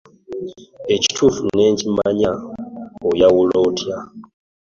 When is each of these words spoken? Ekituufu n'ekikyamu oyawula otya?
Ekituufu 0.93 1.43
n'ekikyamu 1.55 2.49
oyawula 3.09 3.55
otya? 3.67 3.97